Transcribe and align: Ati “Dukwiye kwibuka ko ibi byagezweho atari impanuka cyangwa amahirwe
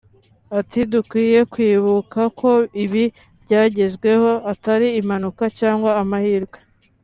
Ati 0.59 0.79
“Dukwiye 0.91 1.39
kwibuka 1.51 2.19
ko 2.39 2.51
ibi 2.83 3.03
byagezweho 3.43 4.29
atari 4.51 4.87
impanuka 5.01 5.43
cyangwa 5.59 5.89
amahirwe 6.01 6.57